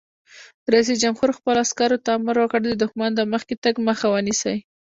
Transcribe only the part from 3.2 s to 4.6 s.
مخکې تګ مخه ونیسئ!